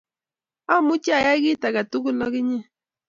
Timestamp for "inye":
2.39-2.59